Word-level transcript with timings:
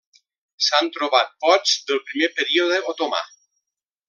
S'han 0.67 0.89
trobat 0.95 1.29
pots 1.45 1.75
del 1.91 2.03
primer 2.09 2.31
període 2.41 2.81
otomà. 2.95 3.23